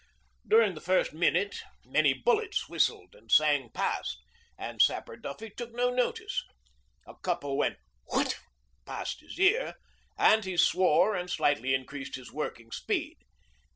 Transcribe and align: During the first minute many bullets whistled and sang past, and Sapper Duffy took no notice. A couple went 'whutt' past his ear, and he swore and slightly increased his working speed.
During 0.47 0.73
the 0.73 0.81
first 0.81 1.13
minute 1.13 1.59
many 1.85 2.11
bullets 2.11 2.67
whistled 2.67 3.13
and 3.13 3.31
sang 3.31 3.69
past, 3.69 4.17
and 4.57 4.81
Sapper 4.81 5.15
Duffy 5.15 5.51
took 5.51 5.73
no 5.73 5.91
notice. 5.91 6.43
A 7.05 7.13
couple 7.17 7.55
went 7.55 7.77
'whutt' 8.05 8.39
past 8.83 9.19
his 9.21 9.39
ear, 9.39 9.75
and 10.17 10.43
he 10.43 10.57
swore 10.57 11.15
and 11.15 11.29
slightly 11.29 11.75
increased 11.75 12.15
his 12.15 12.31
working 12.33 12.71
speed. 12.71 13.19